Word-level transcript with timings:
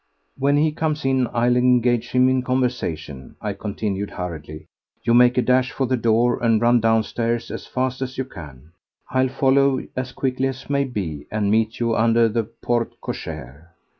"When 0.39 0.57
he 0.57 0.71
comes 0.71 1.05
in 1.05 1.27
I'll 1.31 1.55
engage 1.55 2.09
him 2.09 2.27
in 2.27 2.41
conversation," 2.41 3.35
I 3.39 3.53
continued 3.53 4.09
hurriedly. 4.09 4.65
"You 5.03 5.13
make 5.13 5.37
a 5.37 5.43
dash 5.43 5.71
for 5.71 5.85
the 5.85 5.95
door 5.95 6.41
and 6.43 6.59
run 6.59 6.79
downstairs 6.79 7.51
as 7.51 7.67
fast 7.67 8.01
as 8.01 8.17
you 8.17 8.25
can. 8.25 8.71
I'll 9.11 9.29
follow 9.29 9.85
as 9.95 10.11
quickly 10.11 10.47
as 10.47 10.71
may 10.71 10.85
be 10.85 11.27
and 11.29 11.51
meet 11.51 11.79
you 11.79 11.95
under 11.95 12.27
the 12.27 12.45
porte 12.45 12.99
cochere." 12.99 13.67